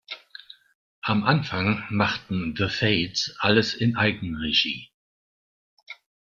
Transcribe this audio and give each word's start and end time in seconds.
Am 1.03 1.23
Anfang 1.23 1.83
machten 1.91 2.55
"The 2.57 2.69
Fades" 2.69 3.35
alles 3.37 3.75
in 3.75 3.97
Eigenregie. 3.97 4.89